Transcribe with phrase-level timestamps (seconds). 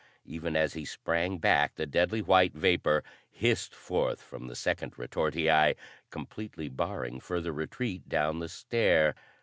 [0.25, 5.75] Even as he sprang back, the deadly white vapor hissed forth from the second retortii,
[6.09, 9.13] completely barring further retreat down the stair.